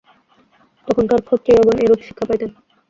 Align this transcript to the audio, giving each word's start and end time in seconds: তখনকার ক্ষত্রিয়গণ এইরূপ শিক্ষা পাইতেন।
তখনকার 0.87 1.21
ক্ষত্রিয়গণ 1.27 1.75
এইরূপ 1.79 1.99
শিক্ষা 2.03 2.25
পাইতেন। 2.29 2.49